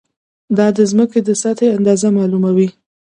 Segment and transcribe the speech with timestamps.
[0.57, 2.69] دا د ځمکې د سطحې اندازه معلوموي.